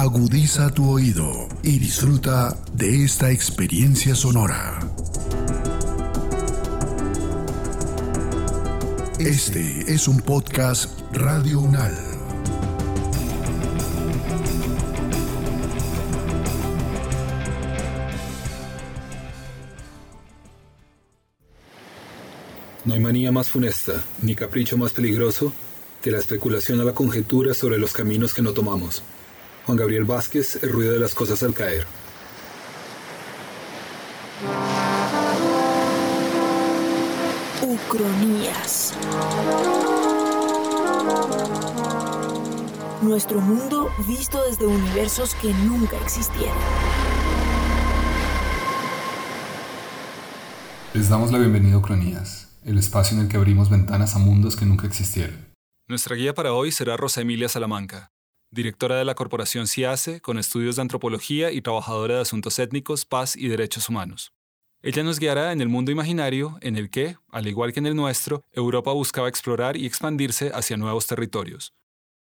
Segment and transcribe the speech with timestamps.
[0.00, 4.78] Agudiza tu oído y disfruta de esta experiencia sonora.
[9.18, 11.94] Este es un podcast Radio Unal.
[22.86, 25.52] No hay manía más funesta, ni capricho más peligroso
[26.00, 29.02] que la especulación a la conjetura sobre los caminos que no tomamos.
[29.66, 31.86] Juan Gabriel Vázquez, El ruido de las cosas al caer.
[37.62, 38.94] Ucronías.
[43.02, 46.56] Nuestro mundo visto desde universos que nunca existieron.
[50.92, 54.56] Les damos la bienvenida a Ucronías, el espacio en el que abrimos ventanas a mundos
[54.56, 55.36] que nunca existieron.
[55.86, 58.10] Nuestra guía para hoy será Rosa Emilia Salamanca,
[58.50, 63.36] directora de la Corporación CIACE con estudios de antropología y trabajadora de asuntos étnicos, paz
[63.36, 64.32] y derechos humanos.
[64.82, 67.96] Ella nos guiará en el mundo imaginario en el que, al igual que en el
[67.96, 71.74] nuestro, Europa buscaba explorar y expandirse hacia nuevos territorios.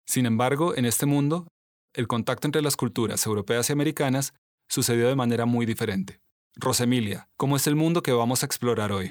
[0.07, 1.49] Sin embargo, en este mundo,
[1.95, 4.35] el contacto entre las culturas europeas y americanas
[4.69, 6.21] sucedió de manera muy diferente.
[6.57, 9.11] Rosemilia, ¿cómo es el mundo que vamos a explorar hoy?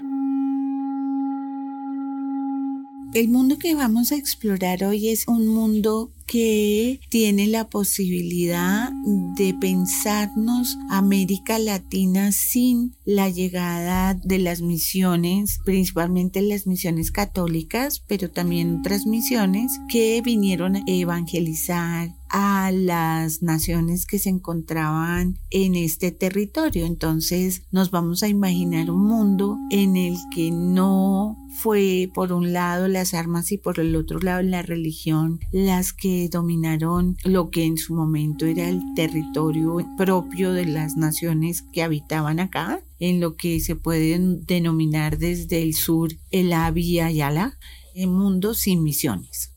[3.14, 8.90] El mundo que vamos a explorar hoy es un mundo que tiene la posibilidad
[9.36, 18.32] de pensarnos América Latina sin la llegada de las misiones, principalmente las misiones católicas, pero
[18.32, 26.12] también otras misiones que vinieron a evangelizar a las naciones que se encontraban en este
[26.12, 26.86] territorio.
[26.86, 32.88] Entonces nos vamos a imaginar un mundo en el que no fue por un lado
[32.88, 37.78] las armas y por el otro lado la religión las que dominaron lo que en
[37.78, 43.60] su momento era el territorio propio de las naciones que habitaban acá, en lo que
[43.60, 47.58] se puede denominar desde el sur el Avia Yala,
[47.96, 49.52] el mundo sin misiones.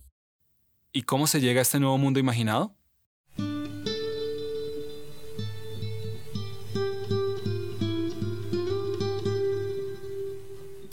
[0.93, 2.74] ¿Y cómo se llega a este nuevo mundo imaginado?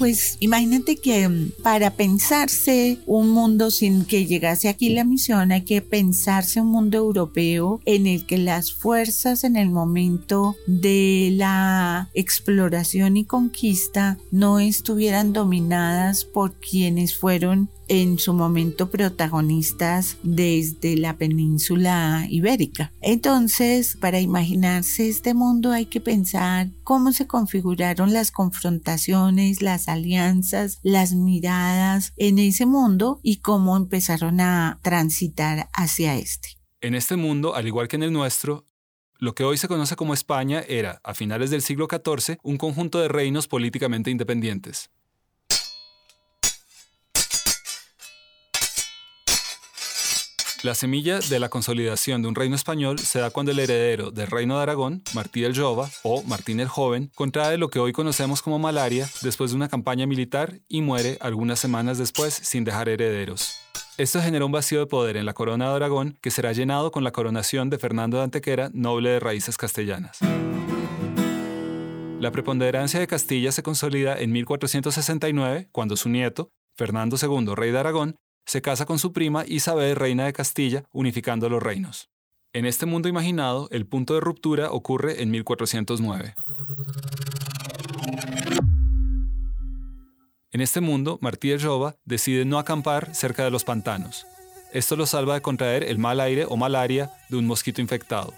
[0.01, 5.61] Pues imagínate que mm, para pensarse un mundo sin que llegase aquí la misión, hay
[5.61, 12.09] que pensarse un mundo europeo en el que las fuerzas en el momento de la
[12.15, 21.17] exploración y conquista no estuvieran dominadas por quienes fueron en su momento protagonistas desde la
[21.17, 22.93] península ibérica.
[23.01, 30.79] Entonces, para imaginarse este mundo hay que pensar cómo se configuraron las confrontaciones, las alianzas,
[30.83, 36.57] las miradas en ese mundo y cómo empezaron a transitar hacia este.
[36.79, 38.65] En este mundo, al igual que en el nuestro,
[39.17, 43.01] lo que hoy se conoce como España era, a finales del siglo XIV, un conjunto
[43.01, 44.89] de reinos políticamente independientes.
[50.63, 54.27] La semilla de la consolidación de un reino español se da cuando el heredero del
[54.27, 58.43] reino de Aragón, Martí el Jova o Martín el Joven, contrae lo que hoy conocemos
[58.43, 63.55] como malaria después de una campaña militar y muere algunas semanas después sin dejar herederos.
[63.97, 67.03] Esto generó un vacío de poder en la corona de Aragón que será llenado con
[67.03, 70.19] la coronación de Fernando de Antequera, noble de raíces castellanas.
[72.19, 77.79] La preponderancia de Castilla se consolida en 1469, cuando su nieto, Fernando II, rey de
[77.79, 78.15] Aragón,
[78.45, 82.09] se casa con su prima Isabel, reina de Castilla, unificando los reinos.
[82.53, 86.35] En este mundo imaginado, el punto de ruptura ocurre en 1409.
[90.51, 94.25] En este mundo, Martí de Jova decide no acampar cerca de los pantanos.
[94.73, 98.33] Esto lo salva de contraer el mal aire o malaria de un mosquito infectado.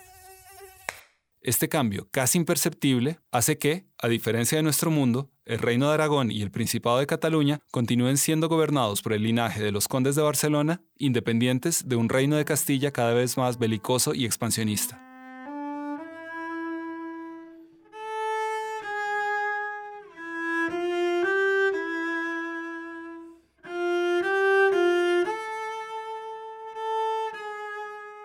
[1.43, 6.31] Este cambio, casi imperceptible, hace que, a diferencia de nuestro mundo, el Reino de Aragón
[6.31, 10.22] y el Principado de Cataluña continúen siendo gobernados por el linaje de los condes de
[10.22, 15.03] Barcelona, independientes de un reino de Castilla cada vez más belicoso y expansionista.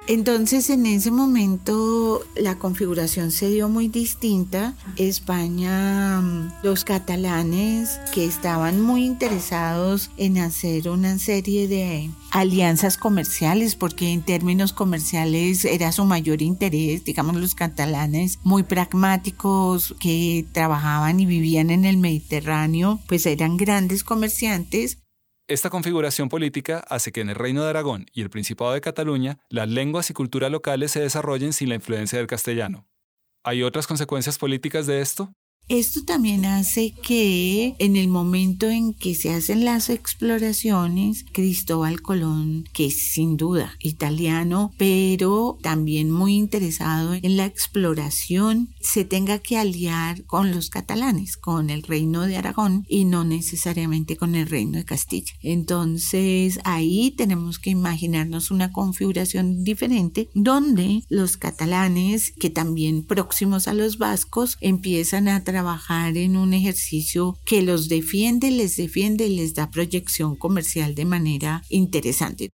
[0.08, 4.74] Entonces en ese momento la configuración se dio muy distinta.
[4.96, 13.74] España, mm, los catalanes que estaban muy interesados en hacer una serie de alianzas comerciales,
[13.74, 21.20] porque en términos comerciales era su mayor interés, digamos los catalanes muy pragmáticos que trabajaban
[21.20, 24.96] y vivían en el Mediterráneo, pues eran grandes comerciantes
[25.48, 29.38] Esta configuración política hace que en el Reino de Aragón y el Principado de Cataluña
[29.48, 32.86] las lenguas y cultura locales se desarrollen sin la influencia del castellano.
[33.44, 35.32] ¿Hay otras consecuencias políticas de esto?
[35.68, 42.64] Esto también hace que en el momento en que se hacen las exploraciones, Cristóbal Colón,
[42.72, 49.58] que es sin duda italiano, pero también muy interesado en la exploración, se tenga que
[49.58, 54.78] aliar con los catalanes, con el reino de Aragón y no necesariamente con el reino
[54.78, 55.34] de Castilla.
[55.42, 63.74] Entonces ahí tenemos que imaginarnos una configuración diferente donde los catalanes, que también próximos a
[63.74, 65.57] los vascos, empiezan a trabajar
[66.14, 71.62] en un ejercicio que los defiende, les defiende y les da proyección comercial de manera
[71.68, 72.50] interesante.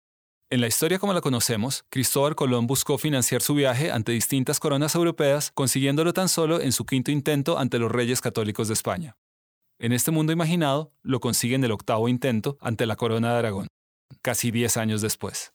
[0.50, 4.94] En la historia como la conocemos, Cristóbal Colón buscó financiar su viaje ante distintas coronas
[4.94, 9.16] europeas, consiguiéndolo tan solo en su quinto intento ante los reyes católicos de España.
[9.80, 13.68] En este mundo imaginado, lo consigue en el octavo intento ante la corona de Aragón,
[14.20, 15.52] casi diez años después.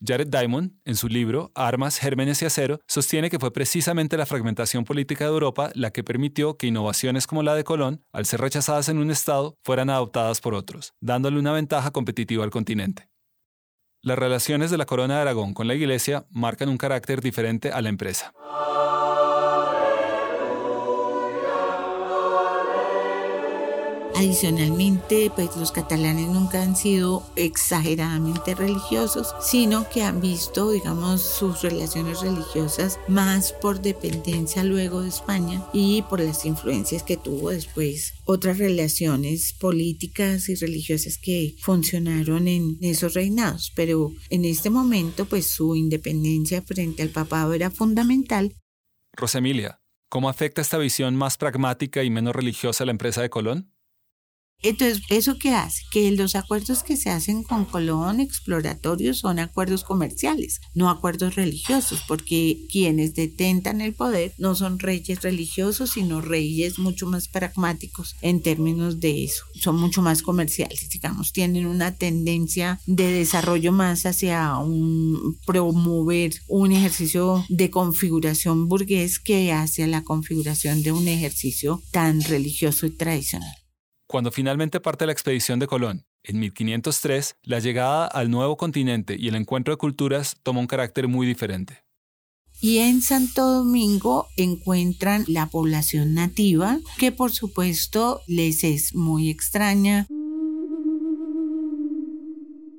[0.00, 4.84] Jared Diamond, en su libro Armas, Gérmenes y Acero, sostiene que fue precisamente la fragmentación
[4.84, 8.88] política de Europa la que permitió que innovaciones como la de Colón, al ser rechazadas
[8.88, 13.08] en un Estado, fueran adoptadas por otros, dándole una ventaja competitiva al continente.
[14.02, 17.80] Las relaciones de la Corona de Aragón con la Iglesia marcan un carácter diferente a
[17.80, 18.32] la empresa.
[24.16, 31.62] Adicionalmente, pues los catalanes nunca han sido exageradamente religiosos, sino que han visto, digamos, sus
[31.62, 38.14] relaciones religiosas más por dependencia luego de España y por las influencias que tuvo después
[38.24, 43.72] otras relaciones políticas y religiosas que funcionaron en esos reinados.
[43.74, 48.54] Pero en este momento, pues su independencia frente al papado era fundamental.
[49.12, 53.73] Rosemilia, ¿cómo afecta esta visión más pragmática y menos religiosa a la empresa de Colón?
[54.64, 55.82] Entonces, ¿eso qué hace?
[55.90, 62.02] Que los acuerdos que se hacen con Colón exploratorios son acuerdos comerciales, no acuerdos religiosos,
[62.08, 68.40] porque quienes detentan el poder no son reyes religiosos, sino reyes mucho más pragmáticos en
[68.40, 69.44] términos de eso.
[69.54, 76.72] Son mucho más comerciales, digamos, tienen una tendencia de desarrollo más hacia un promover un
[76.72, 83.63] ejercicio de configuración burgués que hacia la configuración de un ejercicio tan religioso y tradicional.
[84.14, 89.26] Cuando finalmente parte la expedición de Colón, en 1503, la llegada al nuevo continente y
[89.26, 91.82] el encuentro de culturas toma un carácter muy diferente.
[92.60, 100.06] Y en Santo Domingo encuentran la población nativa, que por supuesto les es muy extraña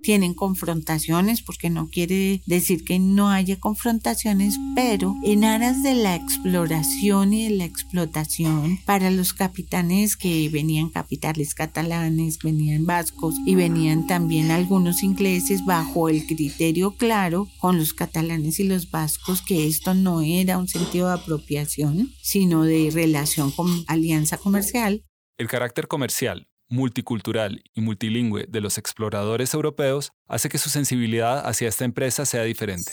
[0.06, 6.13] tienen confrontaciones, porque no quiere decir que no haya confrontaciones, pero en aras de la
[6.13, 13.56] exploración y de la explotación para los capitanes que venían capitales catalanes, venían vascos y
[13.56, 19.66] venían también algunos ingleses bajo el criterio claro con los catalanes y los vascos que
[19.66, 25.04] esto no era un sentido de apropiación, sino de relación con alianza comercial.
[25.40, 31.67] El carácter comercial multicultural y multilingüe de los exploradores europeos hace que su sensibilidad hacia
[31.67, 32.91] esta empresa sea diferente.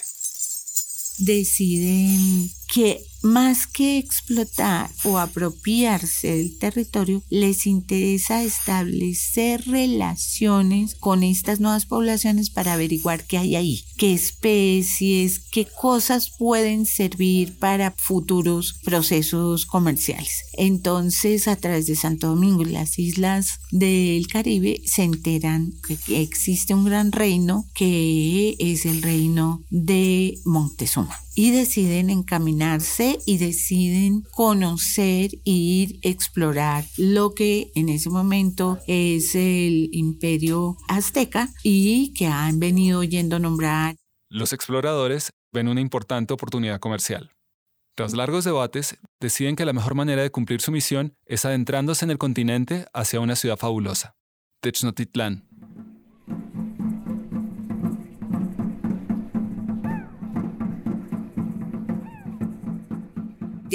[1.19, 11.61] Deciden que más que explotar o apropiarse del territorio, les interesa establecer relaciones con estas
[11.61, 18.75] nuevas poblaciones para averiguar qué hay ahí, qué especies, qué cosas pueden servir para futuros
[18.83, 20.47] procesos comerciales.
[20.55, 26.75] Entonces, a través de Santo Domingo y las islas del Caribe, se enteran que existe
[26.75, 35.31] un gran reino que es el reino de Montezuma y deciden encaminarse y deciden conocer,
[35.45, 43.01] ir, explorar lo que en ese momento es el imperio azteca y que han venido
[43.01, 43.97] oyendo nombrar.
[44.29, 47.31] Los exploradores ven una importante oportunidad comercial.
[47.95, 52.11] Tras largos debates, deciden que la mejor manera de cumplir su misión es adentrándose en
[52.11, 54.15] el continente hacia una ciudad fabulosa,
[54.63, 55.47] Technotitlán,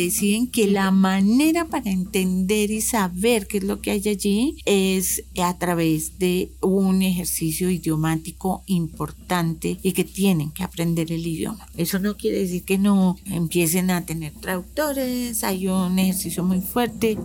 [0.04, 5.24] deciden que la manera para entender y saber qué es lo que hay allí es
[5.42, 11.68] a través de un ejercicio idiomático importante y que tienen que aprender el idioma.
[11.76, 17.18] Eso no quiere decir que no empiecen a tener traductores, hay un ejercicio muy fuerte.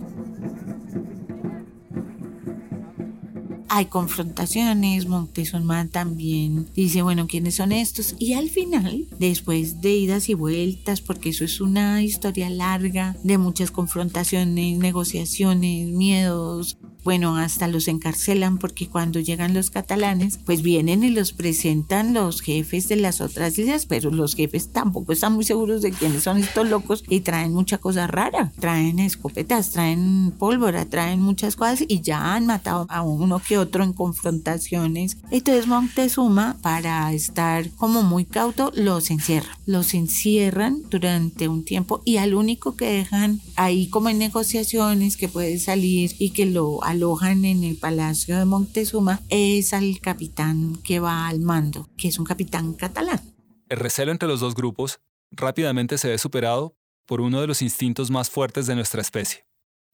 [3.75, 8.15] Hay confrontaciones, Montezuma también dice, bueno, ¿quiénes son estos?
[8.19, 13.39] Y al final, después de idas y vueltas, porque eso es una historia larga de
[13.39, 21.03] muchas confrontaciones, negociaciones, miedos, bueno, hasta los encarcelan porque cuando llegan los catalanes, pues vienen
[21.03, 25.43] y los presentan los jefes de las otras islas, pero los jefes tampoco están muy
[25.43, 28.51] seguros de quiénes son estos locos y traen mucha cosa rara.
[28.59, 33.83] Traen escopetas, traen pólvora, traen muchas cosas y ya han matado a uno que otro
[33.83, 35.17] en confrontaciones.
[35.31, 39.57] Entonces Montezuma, para estar como muy cauto, los encierra.
[39.65, 45.27] Los encierran durante un tiempo y al único que dejan ahí como en negociaciones que
[45.27, 50.99] puede salir y que lo alojan en el palacio de Montezuma es al capitán que
[50.99, 53.19] va al mando, que es un capitán catalán.
[53.67, 54.99] El recelo entre los dos grupos
[55.31, 59.45] rápidamente se ve superado por uno de los instintos más fuertes de nuestra especie,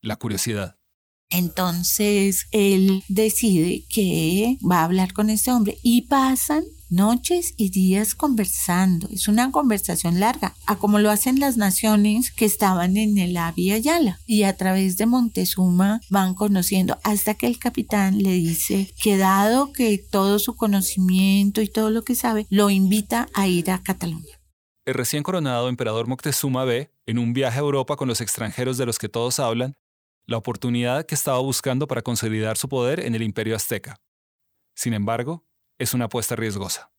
[0.02, 0.79] la curiosidad.
[1.30, 8.16] Entonces él decide que va a hablar con este hombre y pasan noches y días
[8.16, 9.08] conversando.
[9.12, 13.78] Es una conversación larga, a como lo hacen las naciones que estaban en el Avia
[13.78, 14.20] Yala.
[14.26, 19.72] Y a través de Montezuma van conociendo hasta que el capitán le dice que dado
[19.72, 24.40] que todo su conocimiento y todo lo que sabe, lo invita a ir a Cataluña.
[24.86, 28.88] El recién coronado emperador Moctezuma ve, en un viaje a Europa con los extranjeros de
[28.88, 29.76] los que todos hablan,
[30.30, 34.00] la oportunidad que estaba buscando para consolidar su poder en el imperio azteca.
[34.76, 35.44] Sin embargo,
[35.80, 36.92] es una apuesta riesgosa.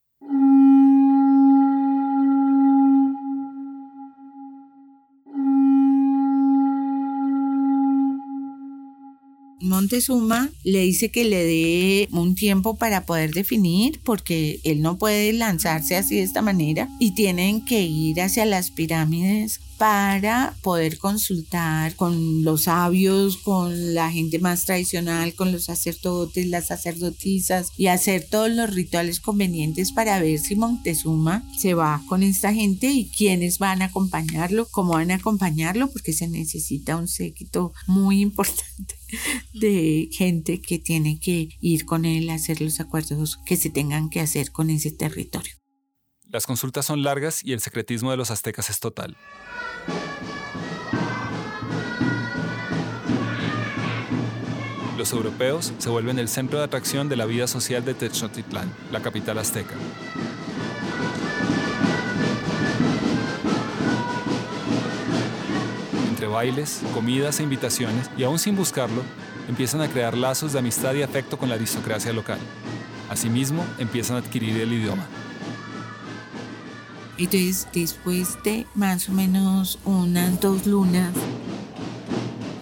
[9.63, 15.33] Montezuma le dice que le dé un tiempo para poder definir porque él no puede
[15.33, 21.97] lanzarse así de esta manera y tienen que ir hacia las pirámides para poder consultar
[21.97, 28.27] con los sabios, con la gente más tradicional, con los sacerdotes, las sacerdotisas y hacer
[28.29, 33.59] todos los rituales convenientes para ver si Montezuma se va con esta gente y quiénes
[33.59, 38.97] van a acompañarlo, cómo van a acompañarlo, porque se necesita un séquito muy importante
[39.55, 44.11] de gente que tiene que ir con él a hacer los acuerdos que se tengan
[44.11, 45.60] que hacer con ese territorio.
[46.33, 49.17] Las consultas son largas y el secretismo de los aztecas es total.
[54.97, 59.03] Los europeos se vuelven el centro de atracción de la vida social de Tenochtitlán, la
[59.03, 59.75] capital azteca.
[66.11, 69.03] Entre bailes, comidas e invitaciones, y aún sin buscarlo,
[69.49, 72.39] empiezan a crear lazos de amistad y afecto con la aristocracia local.
[73.09, 75.09] Asimismo, empiezan a adquirir el idioma.
[77.21, 81.13] Entonces, después de más o menos unas dos lunas,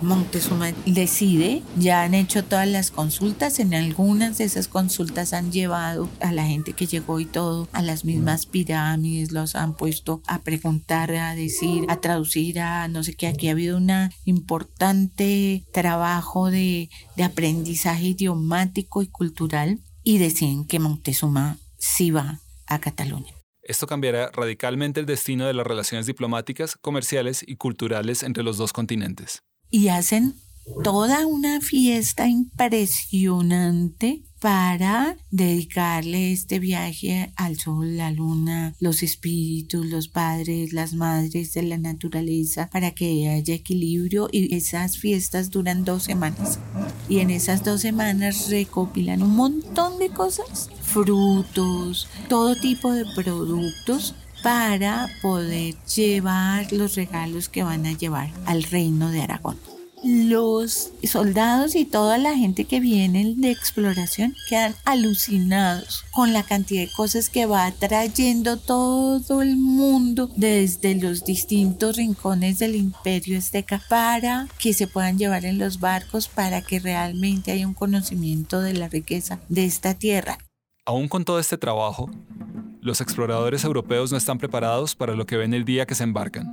[0.00, 6.08] Montezuma decide, ya han hecho todas las consultas, en algunas de esas consultas han llevado
[6.20, 10.40] a la gente que llegó y todo a las mismas pirámides, los han puesto a
[10.40, 13.90] preguntar, a decir, a traducir, a no sé qué, aquí ha habido un
[14.24, 22.80] importante trabajo de, de aprendizaje idiomático y cultural y deciden que Montezuma sí va a
[22.80, 23.37] Cataluña.
[23.68, 28.72] Esto cambiará radicalmente el destino de las relaciones diplomáticas, comerciales y culturales entre los dos
[28.72, 29.42] continentes.
[29.70, 30.36] Y hacen
[30.82, 40.08] toda una fiesta impresionante para dedicarle este viaje al sol, la luna, los espíritus, los
[40.08, 46.04] padres, las madres de la naturaleza, para que haya equilibrio y esas fiestas duran dos
[46.04, 46.58] semanas.
[47.08, 54.14] Y en esas dos semanas recopilan un montón de cosas, frutos, todo tipo de productos
[54.42, 59.58] para poder llevar los regalos que van a llevar al reino de Aragón
[60.04, 66.82] los soldados y toda la gente que viene de exploración quedan alucinados con la cantidad
[66.82, 73.82] de cosas que va trayendo todo el mundo desde los distintos rincones del imperio azteca
[73.88, 78.74] para que se puedan llevar en los barcos para que realmente haya un conocimiento de
[78.74, 80.38] la riqueza de esta tierra.
[80.88, 82.08] Aún con todo este trabajo,
[82.80, 86.46] los exploradores europeos no están preparados para lo que ven el día que se embarcan.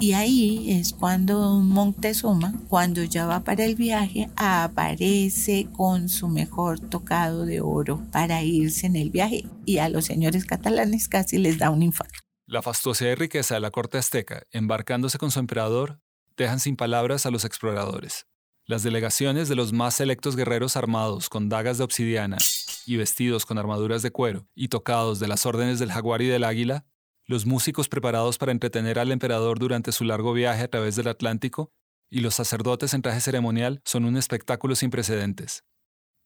[0.00, 6.80] Y ahí es cuando Montezuma, cuando ya va para el viaje, aparece con su mejor
[6.80, 11.58] tocado de oro para irse en el viaje y a los señores catalanes casi les
[11.58, 12.20] da un infarto.
[12.46, 16.00] La fastuosidad y riqueza de la corte azteca, embarcándose con su emperador,
[16.36, 18.26] dejan sin palabras a los exploradores.
[18.64, 22.38] Las delegaciones de los más selectos guerreros armados con dagas de obsidiana
[22.84, 26.44] y vestidos con armaduras de cuero y tocados de las órdenes del jaguar y del
[26.44, 26.84] águila
[27.26, 31.72] los músicos preparados para entretener al emperador durante su largo viaje a través del Atlántico
[32.08, 35.64] y los sacerdotes en traje ceremonial son un espectáculo sin precedentes.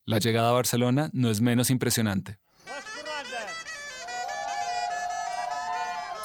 [0.05, 2.38] La llegada a Barcelona no es menos impresionante.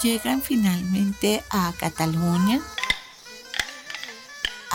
[0.06, 2.62] llegan finalmente a Cataluña,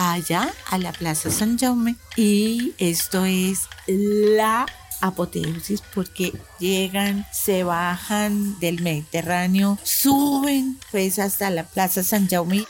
[0.00, 1.96] allá a la Plaza San Jaume.
[2.16, 4.66] Y esto es la
[5.00, 12.66] apoteosis porque llegan, se bajan del Mediterráneo, suben pues hasta la Plaza San Jaume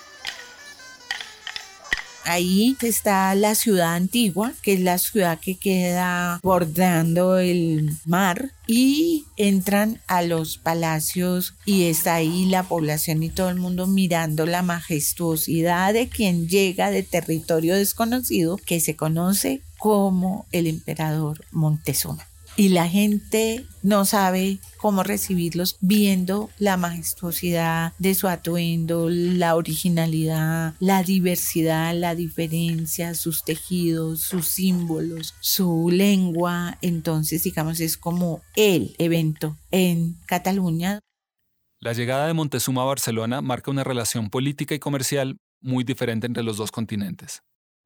[2.25, 9.25] Ahí está la ciudad antigua, que es la ciudad que queda bordando el mar y
[9.37, 14.63] entran a los palacios y está ahí la población y todo el mundo mirando la
[14.63, 22.30] majestuosidad de quien llega de territorio desconocido que se conoce como el emperador Montezuma
[22.61, 30.75] y la gente no sabe cómo recibirlos viendo la majestuosidad de su atuendo, la originalidad,
[30.79, 36.77] la diversidad, la diferencia, sus tejidos, sus símbolos, su lengua.
[36.83, 41.01] Entonces, digamos, es como el evento en Cataluña.
[41.81, 46.43] La llegada de Montezuma a Barcelona marca una relación política y comercial muy diferente entre
[46.43, 47.41] los dos continentes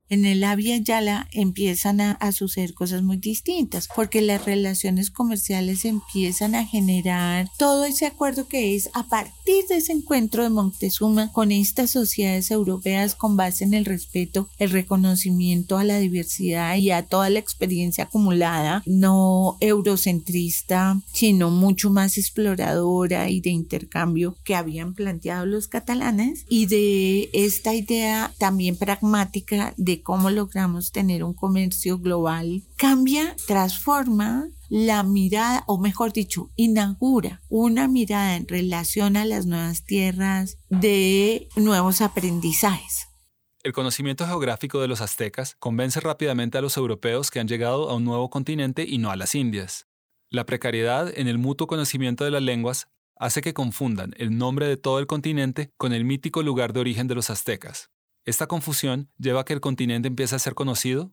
[0.09, 6.55] en el Avia Yala empiezan a, suceder cosas muy distintas, porque las relaciones comerciales empiezan
[6.55, 11.53] a generar todo ese acuerdo que es a partir de ese encuentro de Montezuma con
[11.53, 17.07] estas sociedades europeas con base en el respeto, el reconocimiento a la diversidad y a
[17.07, 24.95] toda la experiencia acumulada, no eurocentrista, sino mucho más exploradora y de intercambio que habían
[24.95, 26.45] planteado los catalanes.
[26.49, 34.49] Y de esta idea también pragmática de cómo logramos tener un comercio global, cambia, transforma
[34.69, 41.49] la mirada, o mejor dicho, inaugura una mirada en relación a las nuevas tierras de
[41.57, 43.09] nuevos aprendizajes.
[43.63, 47.95] El conocimiento geográfico de los aztecas convence rápidamente a los europeos que han llegado a
[47.95, 49.87] un nuevo continente y no a las Indias.
[50.29, 54.77] La precariedad en el mutuo conocimiento de las lenguas hace que confundan el nombre de
[54.77, 57.94] todo el continente con el mítico lugar de origen de los aztecas.
[58.25, 61.13] Esta confusión lleva a que el continente empiece a ser conocido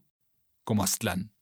[0.63, 1.33] como Aztlán.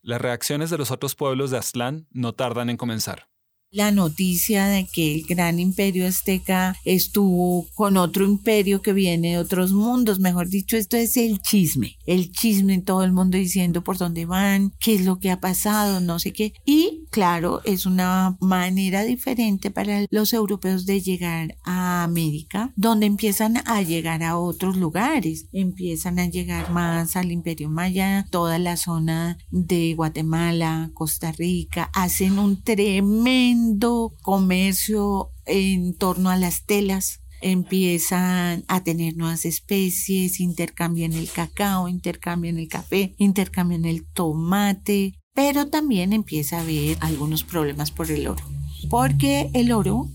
[0.00, 3.32] Las reacciones de los otros pueblos de Aztlán no tardan en comenzar
[3.72, 9.38] la noticia de que el gran imperio azteca estuvo con otro imperio que viene de
[9.38, 10.20] otros mundos.
[10.20, 11.96] Mejor dicho, esto es el chisme.
[12.06, 15.40] El chisme en todo el mundo diciendo por dónde van, qué es lo que ha
[15.40, 16.52] pasado, no sé qué.
[16.66, 23.56] Y claro, es una manera diferente para los europeos de llegar a América, donde empiezan
[23.66, 25.46] a llegar a otros lugares.
[25.52, 31.90] Empiezan a llegar más al imperio maya, toda la zona de Guatemala, Costa Rica.
[31.94, 41.12] Hacen un tremendo comercio en torno a las telas empiezan a tener nuevas especies, intercambian
[41.12, 47.90] el cacao, intercambian el café, intercambian el tomate, pero también empieza a haber algunos problemas
[47.90, 48.44] por el oro,
[48.88, 50.08] porque el oro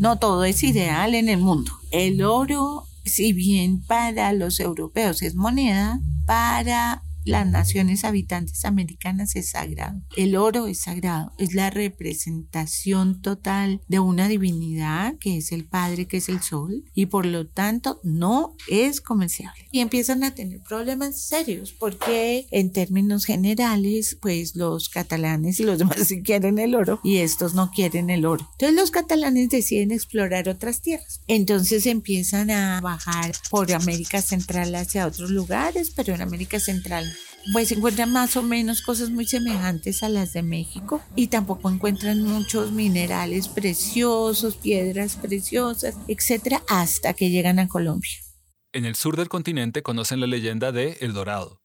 [0.00, 1.72] no todo es ideal en el mundo.
[1.90, 9.50] El oro, si bien para los europeos es moneda, para las naciones habitantes americanas es
[9.50, 10.00] sagrado.
[10.16, 16.06] El oro es sagrado, es la representación total de una divinidad que es el Padre,
[16.06, 19.68] que es el Sol, y por lo tanto no es comerciable.
[19.70, 25.78] Y empiezan a tener problemas serios porque en términos generales, pues los catalanes y los
[25.78, 28.48] demás sí quieren el oro y estos no quieren el oro.
[28.52, 31.20] Entonces los catalanes deciden explorar otras tierras.
[31.26, 37.09] Entonces empiezan a bajar por América Central hacia otros lugares, pero en América Central
[37.52, 42.22] pues encuentran más o menos cosas muy semejantes a las de México y tampoco encuentran
[42.22, 48.10] muchos minerales preciosos, piedras preciosas, etcétera, hasta que llegan a Colombia.
[48.72, 51.60] En el sur del continente conocen la leyenda de El Dorado.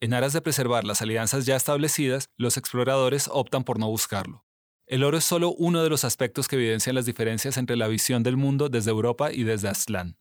[0.00, 4.44] En aras de preservar las alianzas ya establecidas, los exploradores optan por no buscarlo.
[4.86, 8.22] El oro es solo uno de los aspectos que evidencian las diferencias entre la visión
[8.22, 10.16] del mundo desde Europa y desde Aztlán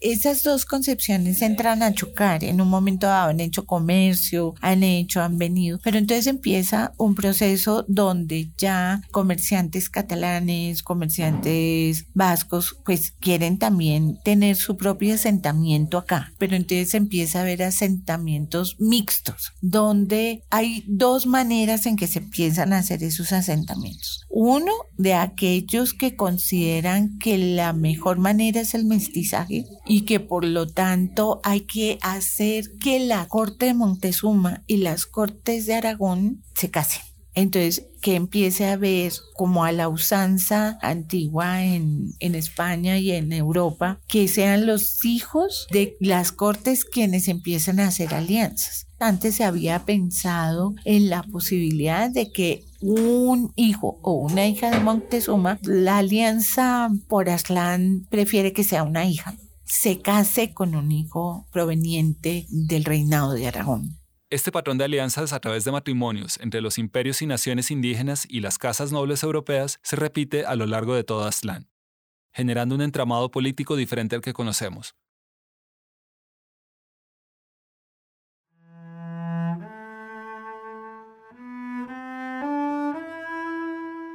[0.00, 2.44] esas dos concepciones entran a chocar.
[2.44, 7.14] En un momento dado han hecho comercio, han hecho, han venido, pero entonces empieza un
[7.14, 16.32] proceso donde ya comerciantes catalanes, comerciantes vascos, pues quieren también tener su propio asentamiento acá.
[16.38, 22.72] Pero entonces empieza a haber asentamientos mixtos, donde hay dos maneras en que se empiezan
[22.72, 24.24] a hacer esos asentamientos.
[24.30, 30.44] Uno, de aquellos que consideran que la mejor manera es el mestizaje y que por
[30.44, 36.42] lo tanto hay que hacer que la corte de Montezuma y las cortes de Aragón
[36.54, 37.02] se casen.
[37.34, 43.32] Entonces, que empiece a ver como a la usanza antigua en, en, España y en
[43.32, 48.88] Europa, que sean los hijos de las cortes quienes empiecen a hacer alianzas.
[48.98, 54.80] Antes se había pensado en la posibilidad de que un hijo o una hija de
[54.80, 59.36] Montezuma, la alianza por Aslan prefiere que sea una hija,
[59.68, 63.98] se case con un hijo proveniente del reinado de Aragón.
[64.30, 68.40] Este patrón de alianzas a través de matrimonios entre los imperios y naciones indígenas y
[68.40, 71.68] las casas nobles europeas se repite a lo largo de todo Aztlán,
[72.32, 74.94] generando un entramado político diferente al que conocemos.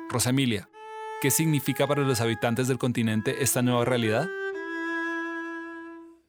[0.09, 0.69] Rosa Emilia,
[1.21, 4.27] ¿qué significa para los habitantes del continente esta nueva realidad?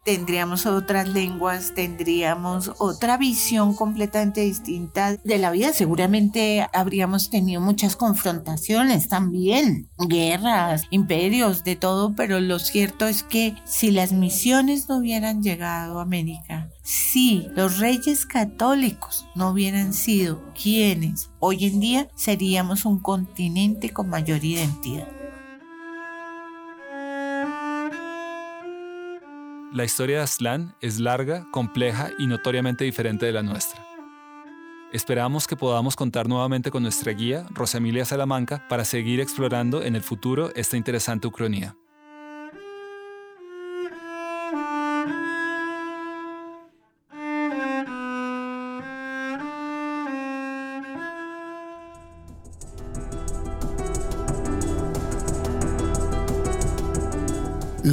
[0.05, 5.73] Tendríamos otras lenguas, tendríamos otra visión completamente distinta de la vida.
[5.73, 13.57] Seguramente habríamos tenido muchas confrontaciones también, guerras, imperios, de todo, pero lo cierto es que
[13.65, 20.43] si las misiones no hubieran llegado a América, si los reyes católicos no hubieran sido
[20.53, 25.24] quienes hoy en día seríamos un continente con mayor identidad.
[29.75, 33.85] La historia de Aslan es larga, compleja y notoriamente diferente de la nuestra.
[34.93, 39.97] Esperamos que podamos contar nuevamente con nuestra guía, Rosa Emilia Salamanca, para seguir explorando en
[39.97, 41.75] el futuro esta interesante ucronía.